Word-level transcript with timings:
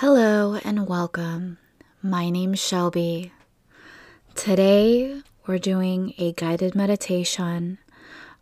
Hello 0.00 0.60
and 0.62 0.86
welcome. 0.86 1.56
My 2.02 2.28
name's 2.28 2.60
Shelby. 2.60 3.32
Today 4.34 5.22
we're 5.46 5.56
doing 5.58 6.12
a 6.18 6.34
guided 6.34 6.74
meditation 6.74 7.78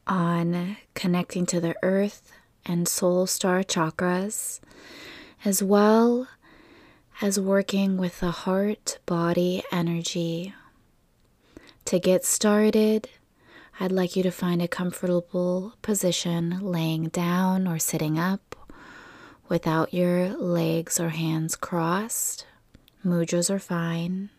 on 0.04 0.77
connecting 0.95 1.46
to 1.46 1.61
the 1.61 1.77
earth 1.80 2.32
and 2.67 2.88
soul 2.88 3.29
star 3.29 3.62
chakras, 3.62 4.59
as 5.45 5.62
well 5.62 6.27
as 7.22 7.38
working 7.38 7.98
with 7.98 8.18
the 8.18 8.32
heart 8.32 8.98
body 9.07 9.62
energy. 9.71 10.52
To 11.84 12.00
get 12.00 12.25
started, 12.25 13.09
I'd 13.79 13.93
like 13.93 14.16
you 14.16 14.25
to 14.25 14.32
find 14.32 14.61
a 14.61 14.66
comfortable 14.66 15.75
position 15.82 16.59
laying 16.62 17.11
down 17.11 17.68
or 17.68 17.79
sitting 17.79 18.18
up 18.18 18.57
without 19.48 19.92
your 19.92 20.30
legs 20.30 20.98
or 20.98 21.10
hands 21.10 21.56
crossed. 21.56 22.46
Mudras 23.04 23.50
are 23.50 23.59
fine. 23.59 24.30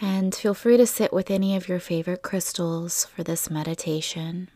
And 0.00 0.34
feel 0.34 0.54
free 0.54 0.76
to 0.76 0.86
sit 0.86 1.12
with 1.12 1.30
any 1.30 1.56
of 1.56 1.68
your 1.68 1.80
favorite 1.80 2.22
crystals 2.22 3.06
for 3.06 3.22
this 3.22 3.48
meditation. 3.48 4.50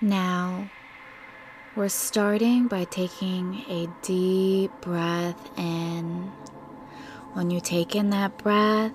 Now, 0.00 0.70
we're 1.76 1.88
starting 1.88 2.68
by 2.68 2.84
taking 2.84 3.64
a 3.68 3.88
deep 4.02 4.70
breath 4.80 5.58
in. 5.58 6.30
When 7.32 7.50
you 7.50 7.60
take 7.60 7.94
in 7.94 8.10
that 8.10 8.38
breath, 8.38 8.92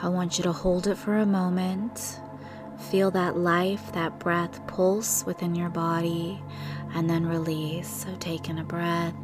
I 0.00 0.08
want 0.08 0.38
you 0.38 0.44
to 0.44 0.52
hold 0.52 0.86
it 0.86 0.96
for 0.96 1.18
a 1.18 1.26
moment 1.26 2.20
Feel 2.90 3.10
that 3.12 3.38
life, 3.38 3.90
that 3.92 4.18
breath 4.18 4.66
pulse 4.66 5.24
within 5.24 5.54
your 5.54 5.70
body 5.70 6.42
and 6.94 7.08
then 7.08 7.26
release. 7.26 7.88
So, 7.88 8.14
taking 8.20 8.58
a 8.58 8.64
breath, 8.64 9.14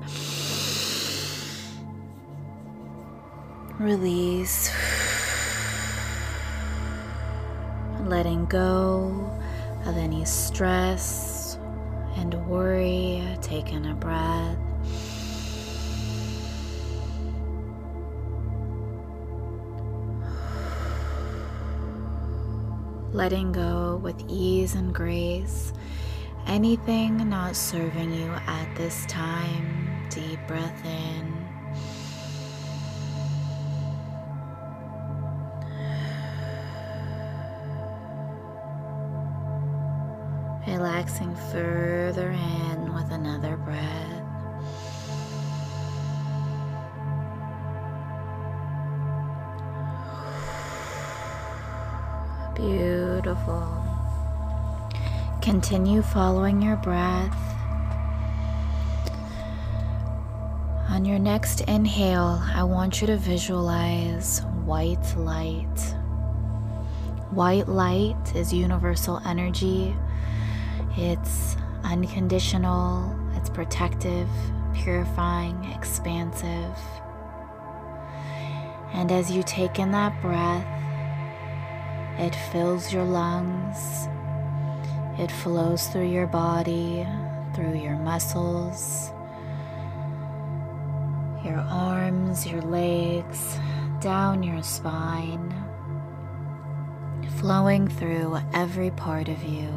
release, 3.78 4.70
letting 8.06 8.46
go 8.46 9.30
of 9.84 9.96
any 9.98 10.24
stress 10.24 11.58
and 12.16 12.34
worry, 12.48 13.22
taking 13.42 13.84
a 13.86 13.94
breath. 13.94 14.67
Letting 23.12 23.52
go 23.52 24.00
with 24.02 24.22
ease 24.28 24.74
and 24.74 24.94
grace 24.94 25.72
anything 26.48 27.28
not 27.28 27.54
serving 27.54 28.12
you 28.12 28.30
at 28.46 28.74
this 28.74 29.04
time. 29.06 30.08
Deep 30.08 30.40
breath 30.46 30.84
in. 30.84 31.34
Relaxing 40.66 41.34
further 41.52 42.30
in 42.30 42.94
with 42.94 43.10
another 43.10 43.56
breath. 43.58 44.24
Beautiful. 52.54 52.97
Continue 55.42 56.02
following 56.02 56.62
your 56.62 56.76
breath. 56.76 57.36
On 60.88 61.04
your 61.04 61.18
next 61.18 61.60
inhale, 61.62 62.42
I 62.54 62.64
want 62.64 63.00
you 63.00 63.06
to 63.06 63.16
visualize 63.16 64.40
white 64.64 65.16
light. 65.16 65.94
White 67.30 67.68
light 67.68 68.34
is 68.34 68.52
universal 68.52 69.20
energy. 69.24 69.94
It's 70.96 71.56
unconditional, 71.84 73.14
it's 73.36 73.48
protective, 73.48 74.28
purifying, 74.74 75.64
expansive. 75.72 76.76
And 78.92 79.12
as 79.12 79.30
you 79.30 79.42
take 79.42 79.78
in 79.78 79.92
that 79.92 80.20
breath, 80.20 80.77
it 82.18 82.34
fills 82.52 82.92
your 82.92 83.04
lungs. 83.04 84.08
It 85.18 85.30
flows 85.30 85.86
through 85.88 86.10
your 86.10 86.26
body, 86.26 87.06
through 87.54 87.78
your 87.80 87.96
muscles, 87.96 89.10
your 91.44 91.58
arms, 91.58 92.46
your 92.46 92.62
legs, 92.62 93.58
down 94.00 94.42
your 94.42 94.62
spine, 94.62 95.54
flowing 97.38 97.88
through 97.88 98.38
every 98.52 98.90
part 98.90 99.28
of 99.28 99.42
you. 99.42 99.68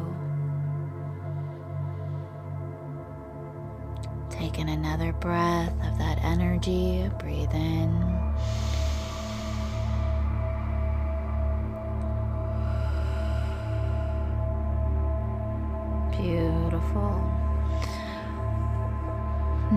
Taking 4.30 4.68
another 4.68 5.12
breath 5.12 5.72
of 5.84 5.98
that 5.98 6.18
energy, 6.22 7.08
breathe 7.18 7.52
in. 7.54 8.11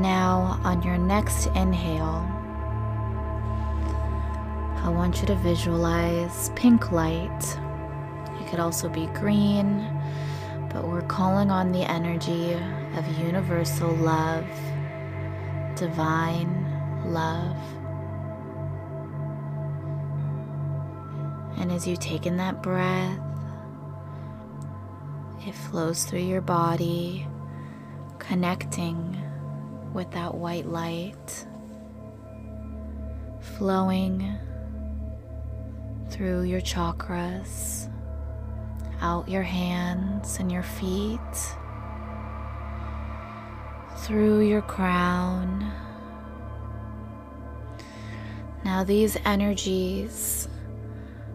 Now, 0.05 0.59
on 0.63 0.83
your 0.83 0.99
next 0.99 1.47
inhale, 1.55 2.23
I 4.83 4.89
want 4.89 5.19
you 5.19 5.25
to 5.25 5.33
visualize 5.33 6.51
pink 6.55 6.91
light. 6.91 7.57
It 8.39 8.47
could 8.47 8.59
also 8.59 8.87
be 8.87 9.07
green, 9.07 9.83
but 10.71 10.87
we're 10.87 11.01
calling 11.01 11.49
on 11.49 11.71
the 11.71 11.81
energy 11.81 12.53
of 12.53 13.17
universal 13.17 13.89
love, 13.95 14.45
divine 15.75 16.53
love. 17.07 17.57
And 21.57 21.71
as 21.71 21.87
you 21.87 21.97
take 21.97 22.27
in 22.27 22.37
that 22.37 22.61
breath, 22.61 23.19
it 25.47 25.55
flows 25.55 26.05
through 26.05 26.19
your 26.19 26.41
body, 26.41 27.25
connecting 28.19 29.24
with 29.95 30.11
that 30.11 30.35
white 30.35 30.65
light, 30.65 31.47
flowing 33.39 34.37
through 36.09 36.43
your 36.43 36.59
chakras, 36.59 37.89
out 38.99 39.29
your 39.29 39.41
hands 39.41 40.37
and 40.39 40.51
your 40.51 40.63
feet, 40.63 41.19
through 43.99 44.41
your 44.41 44.61
crown. 44.61 45.71
Now, 48.65 48.83
these 48.83 49.17
energies 49.23 50.49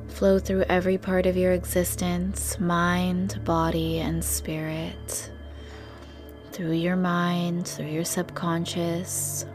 flow 0.08 0.38
through 0.38 0.64
every 0.68 0.98
part 0.98 1.24
of 1.24 1.34
your 1.34 1.52
existence 1.52 2.60
mind, 2.60 3.42
body, 3.42 4.00
and 4.00 4.22
spirit. 4.22 5.32
Through 6.52 6.72
your 6.72 6.96
mind, 6.96 7.66
through 7.68 7.86
your 7.86 8.04
subconscious. 8.04 9.46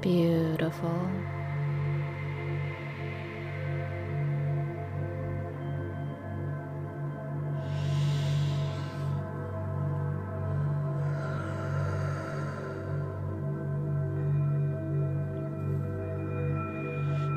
Beautiful. 0.00 1.10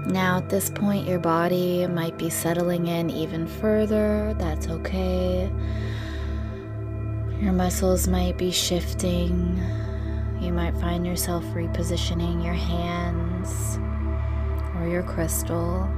Now, 0.08 0.38
at 0.38 0.50
this 0.50 0.70
point, 0.70 1.08
your 1.08 1.20
body 1.20 1.88
might 1.88 2.18
be 2.18 2.30
settling 2.30 2.88
in 2.88 3.10
even 3.10 3.48
further. 3.48 4.36
That's 4.38 4.68
okay. 4.68 5.50
Your 7.42 7.54
muscles 7.54 8.08
might 8.08 8.38
be 8.38 8.52
shifting. 8.52 9.60
You 10.40 10.54
might 10.54 10.78
find 10.78 11.08
yourself 11.08 11.44
repositioning 11.46 12.46
your 12.46 12.54
hands 12.54 13.80
or 14.76 14.88
your 14.88 15.02
crystal. 15.02 15.90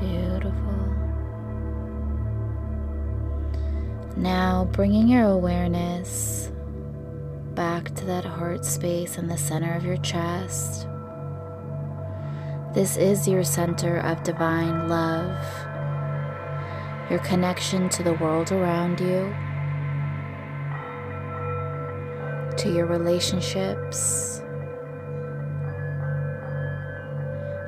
Beautiful. 0.00 0.94
Now, 4.16 4.68
bringing 4.72 5.06
your 5.06 5.24
awareness 5.24 6.50
back 7.54 7.94
to 7.96 8.06
that 8.06 8.24
heart 8.24 8.64
space 8.64 9.18
in 9.18 9.28
the 9.28 9.36
center 9.36 9.74
of 9.74 9.84
your 9.84 9.98
chest. 9.98 10.88
This 12.72 12.96
is 12.96 13.28
your 13.28 13.44
center 13.44 13.98
of 13.98 14.22
divine 14.22 14.88
love. 14.88 15.65
Your 17.08 17.20
connection 17.20 17.88
to 17.90 18.02
the 18.02 18.14
world 18.14 18.50
around 18.50 18.98
you, 19.00 19.32
to 22.56 22.72
your 22.72 22.86
relationships, 22.86 24.42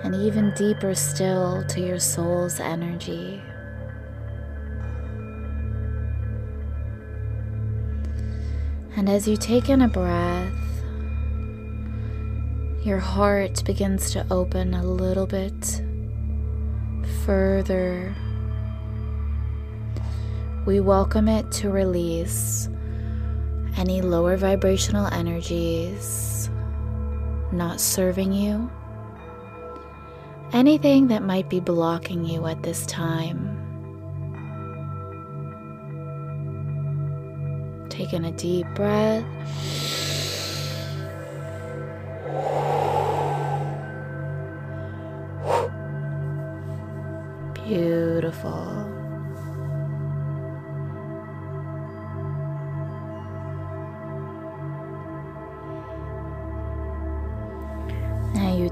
and 0.02 0.14
even 0.14 0.52
deeper 0.54 0.94
still 0.94 1.64
to 1.68 1.80
your 1.80 2.00
soul's 2.00 2.58
energy. 2.58 3.42
And 8.96 9.08
as 9.08 9.28
you 9.28 9.36
take 9.36 9.68
in 9.68 9.82
a 9.82 9.88
breath, 9.88 10.52
your 12.84 12.98
heart 12.98 13.64
begins 13.64 14.10
to 14.12 14.26
open 14.30 14.74
a 14.74 14.82
little 14.82 15.26
bit 15.26 15.82
further. 17.24 18.16
We 20.68 20.80
welcome 20.80 21.28
it 21.28 21.50
to 21.52 21.70
release 21.70 22.68
any 23.78 24.02
lower 24.02 24.36
vibrational 24.36 25.06
energies 25.06 26.50
not 27.52 27.80
serving 27.80 28.34
you, 28.34 28.70
anything 30.52 31.06
that 31.06 31.22
might 31.22 31.48
be 31.48 31.58
blocking 31.58 32.26
you 32.26 32.46
at 32.46 32.62
this 32.62 32.84
time. 32.84 33.56
Taking 37.88 38.26
a 38.26 38.32
deep 38.32 38.66
breath. 38.74 39.24
Beautiful. 47.54 48.97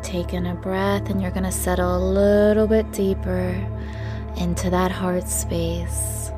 Take 0.07 0.33
in 0.33 0.47
a 0.47 0.55
breath 0.55 1.11
and 1.11 1.21
you're 1.21 1.33
going 1.33 1.43
to 1.43 1.51
settle 1.51 1.97
a 1.97 1.99
little 1.99 2.69
bit 2.69 2.89
deeper 2.93 3.51
into 4.37 4.71
that 4.71 4.93
heart 4.93 5.27
space. 5.29 6.31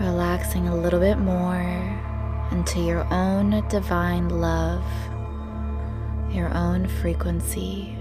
Relaxing 0.00 0.68
a 0.68 0.76
little 0.76 1.00
bit 1.00 1.18
more 1.18 1.64
into 2.52 2.78
your 2.80 3.04
own 3.12 3.66
divine 3.68 4.28
love, 4.28 4.84
your 6.32 6.54
own 6.54 6.86
frequency. 6.86 7.98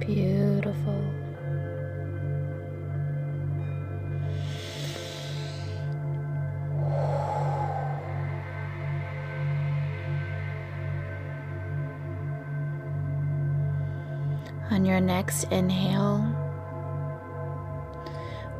Beautiful. 0.00 0.41
On 14.72 14.86
your 14.86 15.00
next 15.00 15.44
inhale, 15.52 16.24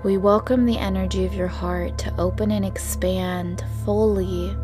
we 0.05 0.19
welcome 0.19 0.67
the 0.67 0.77
energy 0.77 1.25
of 1.25 1.33
your 1.33 1.47
heart 1.49 1.97
to 2.01 2.15
open 2.21 2.51
and 2.51 2.67
expand 2.67 3.65
fully 3.83 4.55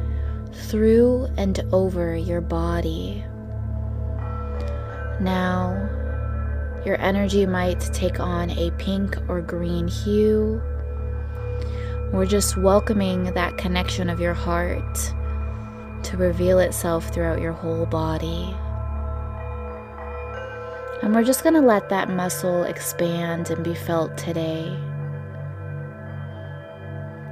through 0.52 1.26
and 1.38 1.58
over 1.72 2.14
your 2.14 2.42
body. 2.42 3.24
Now, 5.22 5.88
your 6.84 7.00
energy 7.00 7.46
might 7.46 7.80
take 7.94 8.20
on 8.20 8.50
a 8.50 8.70
pink 8.72 9.16
or 9.26 9.40
green 9.40 9.88
hue. 9.88 10.60
We're 12.12 12.26
just 12.26 12.58
welcoming 12.58 13.32
that 13.32 13.56
connection 13.56 14.10
of 14.10 14.20
your 14.20 14.34
heart 14.34 14.96
to 16.02 16.16
reveal 16.18 16.58
itself 16.58 17.08
throughout 17.08 17.40
your 17.40 17.54
whole 17.54 17.86
body. 17.86 18.54
And 21.00 21.14
we're 21.14 21.24
just 21.24 21.44
going 21.44 21.54
to 21.54 21.60
let 21.60 21.88
that 21.90 22.10
muscle 22.10 22.64
expand 22.64 23.50
and 23.50 23.62
be 23.62 23.74
felt 23.74 24.16
today. 24.18 24.76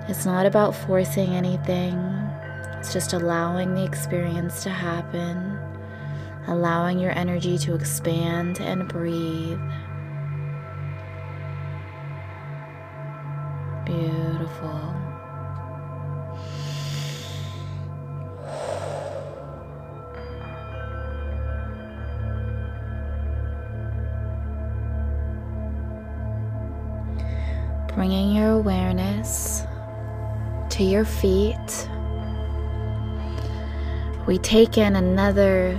It's 0.08 0.24
not 0.24 0.46
about 0.46 0.74
forcing 0.74 1.30
anything, 1.30 1.98
it's 2.78 2.92
just 2.92 3.12
allowing 3.12 3.74
the 3.74 3.84
experience 3.84 4.62
to 4.62 4.70
happen, 4.70 5.58
allowing 6.46 7.00
your 7.00 7.10
energy 7.18 7.58
to 7.58 7.74
expand 7.74 8.60
and 8.60 8.86
breathe. 8.88 9.58
Beautiful. 13.84 15.15
To 30.76 30.84
your 30.84 31.06
feet. 31.06 31.88
We 34.26 34.36
take 34.36 34.76
in 34.76 34.94
another 34.94 35.74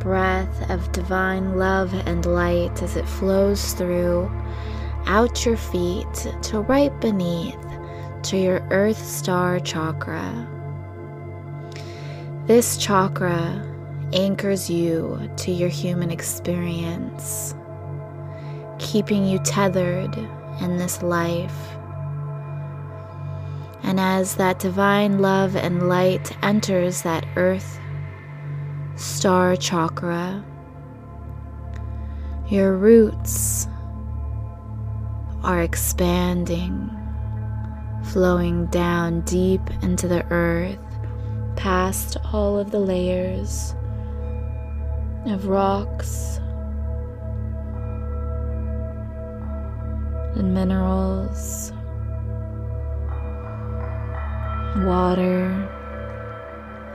breath 0.00 0.68
of 0.68 0.90
divine 0.90 1.56
love 1.58 1.94
and 1.94 2.26
light 2.26 2.82
as 2.82 2.96
it 2.96 3.06
flows 3.06 3.72
through 3.74 4.28
out 5.06 5.46
your 5.46 5.56
feet 5.56 6.12
to 6.42 6.60
right 6.62 6.98
beneath 7.00 7.54
to 8.24 8.36
your 8.36 8.66
earth 8.72 8.98
star 8.98 9.60
chakra. 9.60 10.48
This 12.46 12.76
chakra 12.76 13.64
anchors 14.12 14.68
you 14.68 15.30
to 15.36 15.52
your 15.52 15.68
human 15.68 16.10
experience, 16.10 17.54
keeping 18.80 19.24
you 19.24 19.38
tethered 19.44 20.16
in 20.60 20.78
this 20.78 21.00
life. 21.00 21.73
And 23.84 24.00
as 24.00 24.36
that 24.36 24.58
divine 24.58 25.18
love 25.20 25.54
and 25.54 25.88
light 25.88 26.36
enters 26.42 27.02
that 27.02 27.26
earth 27.36 27.78
star 28.96 29.54
chakra, 29.56 30.44
your 32.48 32.76
roots 32.76 33.68
are 35.42 35.60
expanding, 35.60 36.90
flowing 38.04 38.66
down 38.66 39.20
deep 39.20 39.60
into 39.82 40.08
the 40.08 40.24
earth, 40.32 40.78
past 41.56 42.16
all 42.32 42.58
of 42.58 42.70
the 42.70 42.78
layers 42.78 43.74
of 45.26 45.46
rocks 45.46 46.38
and 50.36 50.54
minerals, 50.54 51.72
water, 54.76 55.68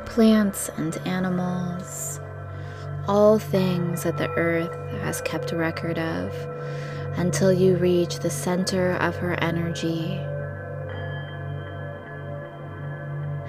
plants 0.05 0.69
and 0.77 0.97
animals, 1.07 2.19
all 3.07 3.39
things 3.39 4.03
that 4.03 4.17
the 4.17 4.29
earth 4.31 4.75
has 5.01 5.21
kept 5.21 5.51
record 5.53 5.97
of 5.97 6.33
until 7.17 7.53
you 7.53 7.77
reach 7.77 8.19
the 8.19 8.29
center 8.29 8.93
of 8.97 9.15
her 9.15 9.33
energy. 9.41 10.15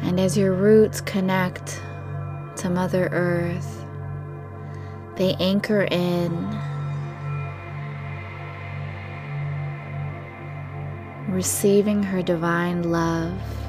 And 0.03 0.21
as 0.21 0.39
your 0.39 0.53
roots 0.53 1.01
connect 1.01 1.81
to 2.57 2.71
Mother 2.71 3.09
Earth, 3.13 3.85
they 5.17 5.35
anchor 5.35 5.83
in 5.83 6.33
receiving 11.29 12.03
her 12.03 12.23
divine 12.23 12.91
love. 12.91 13.60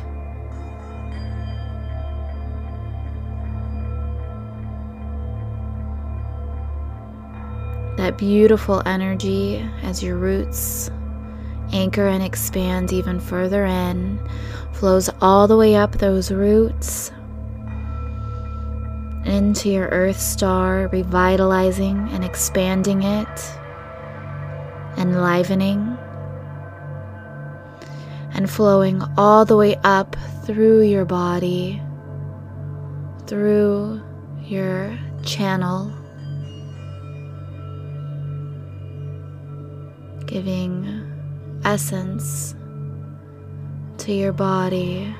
That 8.11 8.17
beautiful 8.17 8.83
energy 8.85 9.65
as 9.83 10.03
your 10.03 10.17
roots 10.17 10.91
anchor 11.71 12.07
and 12.09 12.21
expand 12.21 12.91
even 12.91 13.21
further 13.21 13.63
in, 13.63 14.19
flows 14.73 15.09
all 15.21 15.47
the 15.47 15.55
way 15.55 15.75
up 15.75 15.93
those 15.93 16.29
roots 16.29 17.09
into 19.23 19.69
your 19.69 19.87
earth 19.87 20.19
star, 20.19 20.89
revitalizing 20.91 22.09
and 22.09 22.25
expanding 22.25 23.03
it, 23.03 23.57
enlivening 24.97 25.97
and, 28.33 28.35
and 28.35 28.49
flowing 28.49 29.01
all 29.17 29.45
the 29.45 29.55
way 29.55 29.77
up 29.85 30.17
through 30.43 30.81
your 30.81 31.05
body 31.05 31.81
through 33.25 34.01
your 34.41 34.99
channel, 35.23 35.93
giving 40.31 40.87
essence 41.65 42.55
to 43.97 44.13
your 44.13 44.31
body, 44.31 45.13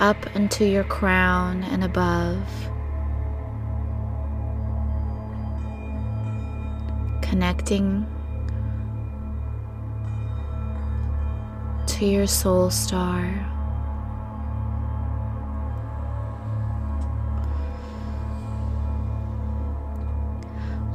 up 0.00 0.16
into 0.34 0.66
your 0.66 0.82
crown 0.82 1.62
and 1.62 1.84
above. 1.84 2.42
Connecting 7.22 8.04
to 11.86 12.04
your 12.04 12.26
soul 12.26 12.68
star. 12.68 13.46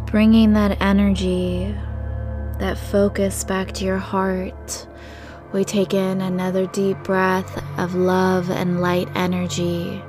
Bringing 0.05 0.51
that 0.51 0.81
energy, 0.81 1.73
that 2.59 2.77
focus 2.77 3.43
back 3.43 3.71
to 3.73 3.85
your 3.85 3.97
heart. 3.97 4.87
We 5.53 5.63
take 5.63 5.93
in 5.93 6.21
another 6.21 6.67
deep 6.67 6.97
breath 7.03 7.63
of 7.77 7.95
love 7.95 8.49
and 8.49 8.81
light 8.81 9.09
energy. 9.15 10.01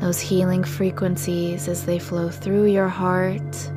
Those 0.00 0.20
healing 0.20 0.64
frequencies 0.64 1.68
as 1.68 1.86
they 1.86 1.98
flow 1.98 2.30
through 2.30 2.66
your 2.66 2.88
heart, 2.88 3.70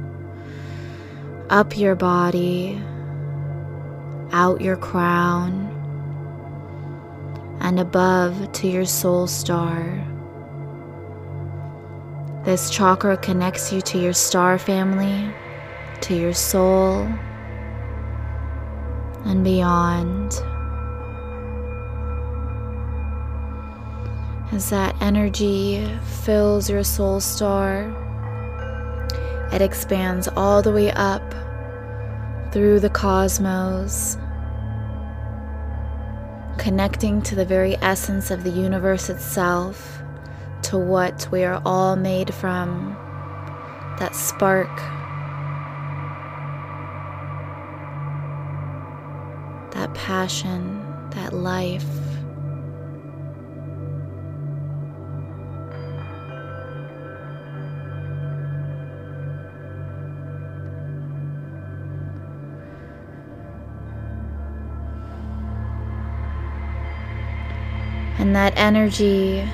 up 1.49 1.77
your 1.77 1.95
body 1.95 2.81
out 4.33 4.61
your 4.61 4.75
crown 4.75 5.69
and 7.61 7.79
above 7.79 8.51
to 8.51 8.67
your 8.67 8.85
soul 8.85 9.27
star. 9.27 10.03
This 12.43 12.71
chakra 12.71 13.15
connects 13.15 13.71
you 13.71 13.79
to 13.81 13.99
your 13.99 14.11
star 14.13 14.57
family, 14.57 15.31
to 16.03 16.15
your 16.15 16.33
soul, 16.33 17.07
and 19.25 19.43
beyond. 19.43 20.33
As 24.51 24.69
that 24.69 24.95
energy 25.01 25.89
fills 26.23 26.69
your 26.69 26.83
soul 26.83 27.19
star, 27.19 27.89
it 29.51 29.61
expands 29.61 30.27
all 30.35 30.61
the 30.61 30.71
way 30.71 30.91
up 30.91 31.23
through 32.51 32.79
the 32.79 32.89
cosmos 32.89 34.17
connecting 36.57 37.21
to 37.21 37.35
the 37.35 37.45
very 37.45 37.75
essence 37.77 38.31
of 38.31 38.43
the 38.43 38.49
universe 38.49 39.09
itself, 39.09 40.01
to 40.61 40.77
what 40.77 41.27
we 41.31 41.43
are 41.43 41.61
all 41.65 41.95
made 41.95 42.33
from, 42.33 42.95
that 43.99 44.15
spark. 44.15 44.69
Passion, 50.03 50.85
that 51.11 51.31
life. 51.31 51.85
And 68.19 68.35
that 68.35 68.53
energy, 68.57 69.49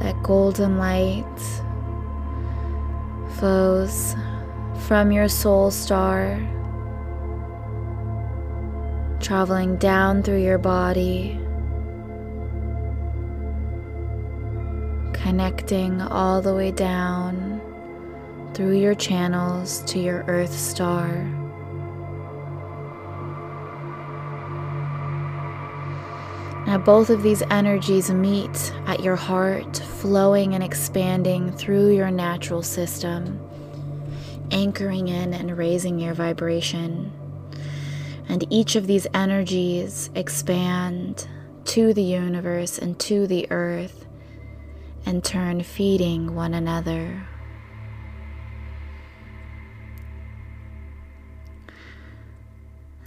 that 0.00 0.20
golden 0.24 0.78
light 0.78 1.24
flows 3.38 4.16
from 4.88 5.12
your 5.12 5.28
soul 5.28 5.70
star, 5.70 6.40
traveling 9.30 9.76
down 9.76 10.24
through 10.24 10.42
your 10.42 10.58
body, 10.58 11.38
connecting 15.12 16.02
all 16.02 16.42
the 16.42 16.52
way 16.52 16.72
down 16.72 17.60
through 18.54 18.76
your 18.76 18.92
channels 18.92 19.84
to 19.84 20.00
your 20.00 20.24
earth 20.26 20.52
star. 20.52 21.06
Now, 26.66 26.78
both 26.84 27.08
of 27.08 27.22
these 27.22 27.44
energies 27.52 28.10
meet 28.10 28.72
at 28.86 28.98
your 28.98 29.14
heart, 29.14 29.76
flowing 29.76 30.54
and 30.56 30.64
expanding 30.64 31.52
through 31.52 31.90
your 31.90 32.10
natural 32.10 32.64
system, 32.64 33.38
anchoring 34.50 35.06
in 35.06 35.32
and 35.34 35.56
raising 35.56 36.00
your 36.00 36.14
vibration. 36.14 37.12
And 38.30 38.46
each 38.48 38.76
of 38.76 38.86
these 38.86 39.08
energies 39.12 40.08
expand 40.14 41.26
to 41.64 41.92
the 41.92 42.02
universe 42.02 42.78
and 42.78 42.96
to 43.00 43.26
the 43.26 43.50
earth, 43.50 44.06
and 45.04 45.24
turn 45.24 45.64
feeding 45.64 46.36
one 46.36 46.54
another. 46.54 47.26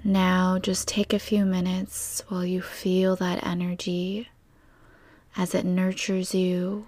Now, 0.04 0.60
just 0.60 0.90
take 0.90 1.14
a 1.14 1.20
few 1.20 1.46
minutes 1.46 2.22
while 2.28 2.46
you 2.46 2.62
feel 2.62 3.16
that 3.16 3.48
energy 3.48 4.28
as 5.38 5.56
it 5.56 5.64
nurtures 5.64 6.36
you. 6.36 6.86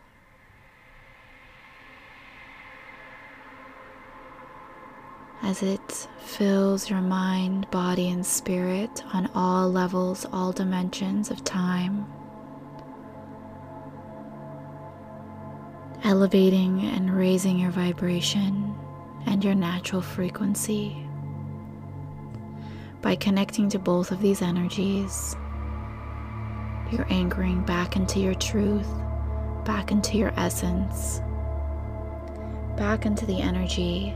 As 5.46 5.62
it 5.62 6.08
fills 6.18 6.90
your 6.90 7.02
mind, 7.02 7.70
body, 7.70 8.10
and 8.10 8.25
spirit 8.25 9.04
on 9.14 9.30
all 9.36 9.70
levels, 9.70 10.25
all 10.34 10.52
dimensions 10.52 11.30
of 11.30 11.44
time, 11.44 12.08
elevating 16.04 16.82
and 16.88 17.16
raising 17.16 17.60
your 17.60 17.70
vibration 17.70 18.75
and 19.28 19.44
your 19.44 19.54
natural 19.54 20.02
frequency. 20.02 20.98
By 23.04 23.16
connecting 23.16 23.70
to 23.70 23.78
both 23.78 24.10
of 24.10 24.24
these 24.24 24.42
energies, 24.42 25.36
you're 26.92 27.06
anchoring 27.12 27.62
back 27.66 27.96
into 27.96 28.20
your 28.20 28.34
truth, 28.34 28.90
back 29.64 29.92
into 29.92 30.18
your 30.18 30.34
essence, 30.38 31.20
back 32.78 33.06
into 33.06 33.28
the 33.28 33.40
energy 33.40 34.16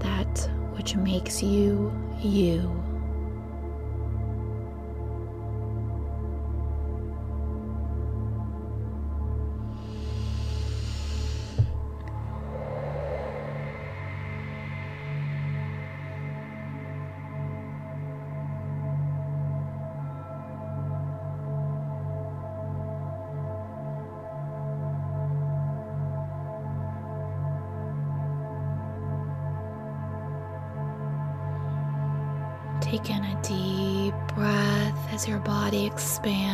that 0.00 0.50
which 0.76 0.96
makes 0.96 1.42
you 1.42 1.92
you. 2.20 2.95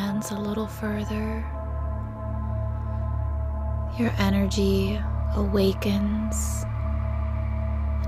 Expands 0.03 0.33
a 0.33 0.35
little 0.35 0.67
further. 0.67 1.45
Your 3.97 4.13
energy 4.19 5.01
awakens 5.37 6.65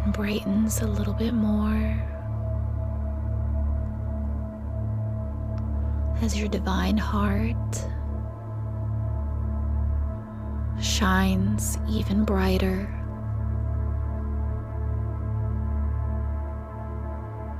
and 0.03 0.13
brightens 0.13 0.81
a 0.81 0.89
little 0.89 1.13
bit 1.13 1.33
more 1.33 1.97
as 6.21 6.37
your 6.37 6.49
divine 6.49 6.97
heart 6.97 7.55
shines 10.81 11.79
even 11.89 12.25
brighter. 12.25 12.91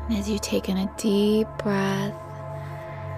And 0.09 0.19
as 0.19 0.29
you 0.29 0.41
take 0.41 0.69
in 0.69 0.77
a 0.77 0.93
deep 0.99 1.47
breath, 1.63 2.24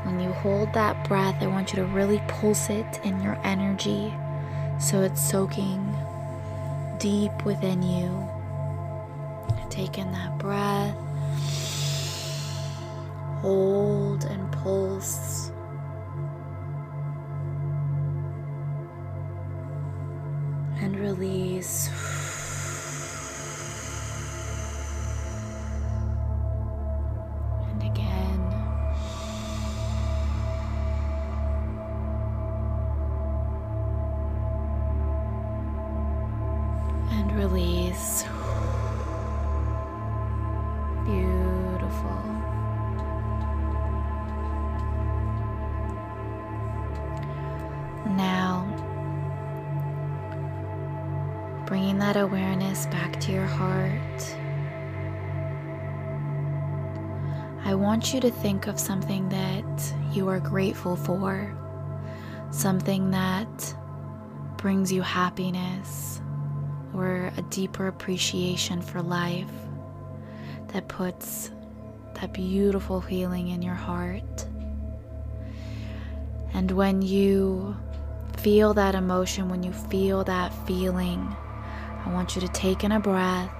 when 0.06 0.20
you 0.20 0.30
hold 0.30 0.72
that 0.72 1.08
breath, 1.08 1.42
I 1.42 1.48
want 1.48 1.72
you 1.72 1.76
to 1.80 1.84
really 1.86 2.22
pulse 2.28 2.70
it 2.70 3.00
in 3.04 3.20
your 3.20 3.36
energy 3.42 4.14
so 4.78 5.02
it's 5.02 5.20
soaking 5.20 5.82
deep 6.98 7.44
within 7.44 7.82
you. 7.82 8.30
Take 9.68 9.98
in 9.98 10.10
that 10.12 10.38
breath, 10.38 10.96
hold 13.40 14.24
and 14.24 14.52
pulse. 14.52 15.50
And 20.80 20.96
release. 21.00 21.90
Now, 48.14 48.64
bringing 51.66 51.98
that 51.98 52.16
awareness 52.16 52.86
back 52.86 53.18
to 53.20 53.32
your 53.32 53.46
heart, 53.46 54.36
I 57.64 57.74
want 57.74 58.14
you 58.14 58.20
to 58.20 58.30
think 58.30 58.68
of 58.68 58.78
something 58.78 59.28
that 59.30 59.92
you 60.12 60.28
are 60.28 60.38
grateful 60.38 60.94
for, 60.94 61.52
something 62.52 63.10
that 63.10 63.74
brings 64.56 64.92
you 64.92 65.02
happiness 65.02 66.20
or 66.94 67.32
a 67.36 67.42
deeper 67.42 67.88
appreciation 67.88 68.80
for 68.80 69.02
life 69.02 69.50
that 70.68 70.88
puts 70.88 71.50
that 72.14 72.32
beautiful 72.32 73.00
feeling 73.00 73.48
in 73.48 73.62
your 73.62 73.74
heart. 73.74 74.46
And 76.54 76.70
when 76.70 77.02
you 77.02 77.76
feel 78.46 78.72
that 78.74 78.94
emotion, 78.94 79.48
when 79.48 79.64
you 79.64 79.72
feel 79.72 80.22
that 80.22 80.54
feeling, 80.68 81.36
I 82.04 82.12
want 82.12 82.36
you 82.36 82.40
to 82.42 82.48
take 82.50 82.84
in 82.84 82.92
a 82.92 83.00
breath 83.00 83.50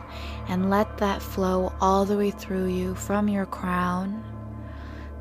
and 0.46 0.70
let 0.70 0.98
that 0.98 1.20
flow 1.20 1.72
all 1.80 2.04
the 2.04 2.16
way 2.16 2.30
through 2.30 2.66
you 2.66 2.94
from 2.94 3.28
your 3.28 3.46
crown 3.46 4.22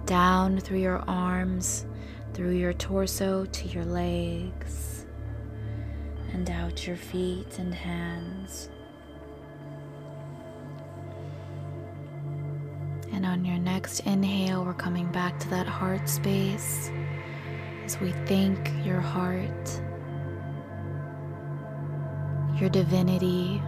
down 0.06 0.60
through 0.60 0.78
your 0.78 1.04
arms, 1.08 1.88
through 2.36 2.52
your 2.52 2.74
torso 2.74 3.46
to 3.46 3.68
your 3.70 3.86
legs, 3.86 5.08
and 6.32 6.48
out 6.52 6.86
your 6.86 6.96
feet 6.96 7.58
and 7.58 7.74
hands. 7.74 8.70
And 13.12 13.26
on 13.26 13.44
your 13.44 13.58
next 13.58 14.02
inhale, 14.02 14.64
we're 14.64 14.76
coming 14.76 15.12
back 15.12 15.40
to 15.40 15.50
that 15.50 15.66
heart 15.66 16.08
space 16.08 16.92
as 17.86 18.00
we 18.00 18.12
thank 18.26 18.72
your 18.84 19.00
heart, 19.00 19.82
your 22.60 22.68
divinity, 22.68 23.62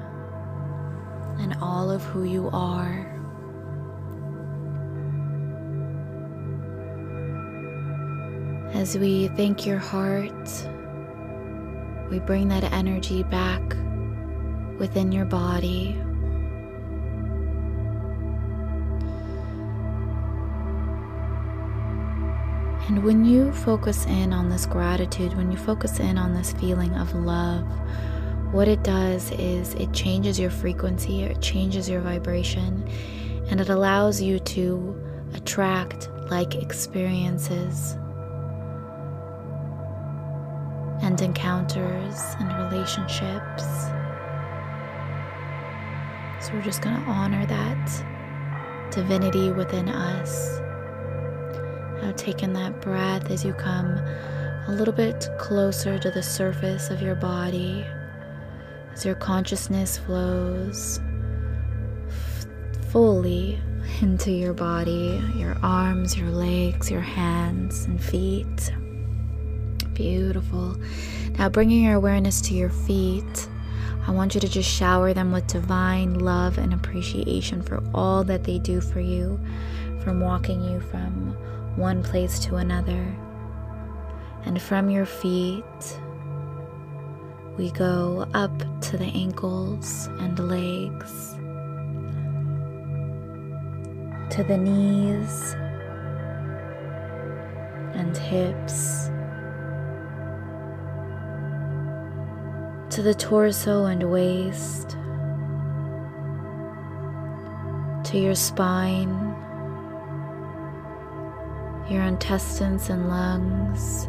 and 1.39 1.55
all 1.61 1.91
of 1.91 2.01
who 2.01 2.23
you 2.23 2.49
are. 2.51 3.13
As 8.73 8.97
we 8.97 9.27
thank 9.29 9.67
your 9.67 9.77
heart, 9.77 10.49
we 12.09 12.17
bring 12.17 12.47
that 12.47 12.63
energy 12.73 13.21
back 13.21 13.61
within 14.79 15.11
your 15.11 15.25
body. 15.25 15.95
And 22.87 23.03
when 23.03 23.25
you 23.25 23.51
focus 23.51 24.05
in 24.05 24.31
on 24.31 24.49
this 24.49 24.65
gratitude, 24.65 25.35
when 25.35 25.51
you 25.51 25.57
focus 25.57 25.99
in 25.99 26.17
on 26.17 26.33
this 26.33 26.53
feeling 26.53 26.95
of 26.95 27.13
love, 27.13 27.67
what 28.53 28.69
it 28.69 28.81
does 28.81 29.29
is 29.31 29.73
it 29.73 29.91
changes 29.91 30.39
your 30.39 30.49
frequency, 30.49 31.23
it 31.23 31.41
changes 31.41 31.89
your 31.89 31.99
vibration, 31.99 32.87
and 33.49 33.59
it 33.59 33.67
allows 33.67 34.21
you 34.21 34.39
to 34.39 34.95
attract 35.33 36.09
like 36.31 36.55
experiences 36.55 37.97
and 41.01 41.21
encounters 41.21 42.21
and 42.39 42.71
relationships. 42.71 43.63
So 46.39 46.53
we're 46.53 46.61
just 46.63 46.81
going 46.81 46.95
to 46.95 47.01
honor 47.09 47.45
that 47.47 48.05
divinity 48.91 49.51
within 49.51 49.89
us. 49.89 50.61
Now, 52.01 52.13
taking 52.15 52.53
that 52.53 52.81
breath 52.81 53.31
as 53.31 53.43
you 53.43 53.53
come 53.53 53.97
a 54.67 54.71
little 54.71 54.93
bit 54.93 55.29
closer 55.39 55.97
to 55.97 56.11
the 56.11 56.21
surface 56.21 56.89
of 56.89 57.01
your 57.01 57.15
body, 57.15 57.85
as 58.93 59.05
your 59.05 59.15
consciousness 59.15 59.97
flows 59.97 60.99
f- 62.07 62.45
fully 62.91 63.59
into 64.01 64.31
your 64.31 64.53
body, 64.53 65.21
your 65.35 65.57
arms, 65.63 66.17
your 66.17 66.29
legs, 66.29 66.91
your 66.91 67.01
hands, 67.01 67.85
and 67.85 68.01
feet. 68.03 68.71
Beautiful. 69.93 70.77
Now, 71.39 71.49
bringing 71.49 71.83
your 71.83 71.95
awareness 71.95 72.41
to 72.41 72.53
your 72.53 72.69
feet, 72.69 73.47
I 74.05 74.11
want 74.11 74.35
you 74.35 74.41
to 74.41 74.47
just 74.47 74.69
shower 74.69 75.13
them 75.13 75.31
with 75.31 75.47
divine 75.47 76.19
love 76.19 76.57
and 76.57 76.73
appreciation 76.73 77.61
for 77.61 77.83
all 77.93 78.23
that 78.25 78.43
they 78.43 78.59
do 78.59 78.81
for 78.81 78.99
you, 78.99 79.39
from 80.03 80.19
walking 80.21 80.63
you 80.63 80.79
from 80.79 81.35
one 81.77 82.01
place 82.01 82.39
to 82.39 82.55
another. 82.55 83.15
And 84.45 84.61
from 84.61 84.89
your 84.89 85.05
feet, 85.05 85.63
we 87.57 87.71
go 87.71 88.27
up 88.33 88.57
to 88.81 88.97
the 88.97 89.05
ankles 89.05 90.07
and 90.19 90.37
legs, 90.39 91.33
to 94.35 94.43
the 94.43 94.57
knees 94.57 95.53
and 97.93 98.17
hips, 98.17 99.09
to 102.95 103.01
the 103.03 103.13
torso 103.13 103.85
and 103.85 104.03
waist, 104.09 104.97
to 108.09 108.17
your 108.17 108.35
spine 108.35 109.35
your 111.89 112.03
intestines 112.03 112.89
and 112.89 113.07
lungs, 113.07 114.07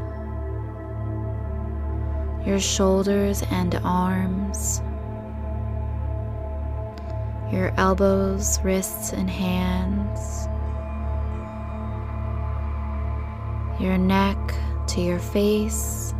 your 2.47 2.59
shoulders 2.59 3.45
and 3.51 3.77
arms, 3.85 4.81
your 7.53 7.73
elbows, 7.77 8.59
wrists, 8.64 9.12
and 9.12 9.31
hands, 9.31 10.49
your 13.81 13.97
neck 13.97 14.37
to 14.88 15.01
your 15.01 15.21
face, 15.21 16.14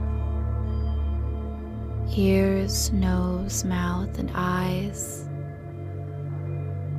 ears, 2.17 2.93
nose, 2.93 3.65
mouth, 3.65 4.17
and 4.19 4.31
eyes, 4.35 5.29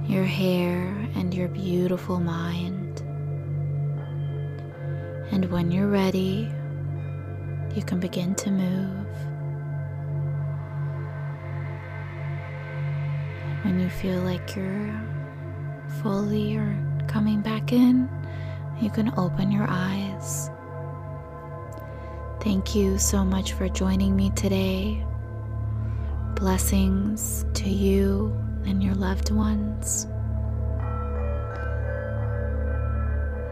your 0.05 0.25
hair, 0.25 0.87
and 1.15 1.33
your 1.33 1.47
beautiful 1.47 2.19
mind. 2.19 2.78
And 5.39 5.49
when 5.53 5.71
you're 5.71 5.87
ready, 5.87 6.51
you 7.73 7.81
can 7.81 8.01
begin 8.01 8.35
to 8.35 8.51
move. 8.51 9.07
When 13.63 13.79
you 13.79 13.89
feel 13.89 14.19
like 14.19 14.53
you're 14.53 15.01
fully 16.03 16.57
or 16.57 16.77
coming 17.07 17.39
back 17.39 17.71
in, 17.71 18.09
you 18.81 18.89
can 18.89 19.13
open 19.17 19.49
your 19.49 19.65
eyes. 19.69 20.49
Thank 22.41 22.75
you 22.75 22.97
so 22.97 23.23
much 23.23 23.53
for 23.53 23.69
joining 23.69 24.17
me 24.17 24.31
today. 24.31 25.05
Blessings 26.35 27.45
to 27.53 27.69
you 27.69 28.37
and 28.65 28.83
your 28.83 28.95
loved 28.95 29.31
ones. 29.31 30.05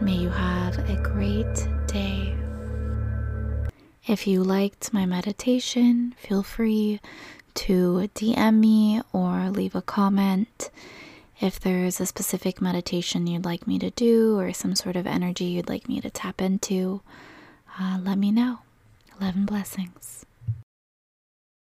May 0.02 0.16
you 0.16 0.28
have 0.28 0.78
a 0.90 0.96
great 1.02 1.66
day. 1.88 2.34
If 4.06 4.26
you 4.26 4.42
liked 4.42 4.92
my 4.92 5.04
meditation, 5.04 6.14
feel 6.18 6.42
free 6.42 7.00
to 7.54 8.08
DM 8.14 8.60
me 8.60 9.02
or 9.12 9.50
leave 9.50 9.74
a 9.74 9.82
comment. 9.82 10.70
If 11.40 11.58
there's 11.60 12.00
a 12.00 12.06
specific 12.06 12.60
meditation 12.60 13.26
you'd 13.26 13.44
like 13.44 13.66
me 13.66 13.78
to 13.80 13.90
do 13.90 14.38
or 14.38 14.52
some 14.52 14.74
sort 14.74 14.96
of 14.96 15.06
energy 15.06 15.44
you'd 15.44 15.68
like 15.68 15.88
me 15.88 16.00
to 16.00 16.10
tap 16.10 16.40
into, 16.40 17.00
uh, 17.78 17.98
let 18.02 18.18
me 18.18 18.30
know. 18.30 18.60
Love 19.20 19.34
and 19.34 19.46
blessings. 19.46 20.24